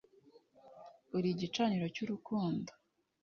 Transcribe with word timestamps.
uri 1.17 1.27
igicaniro 1.33 1.85
cy'urukundo 1.95 2.71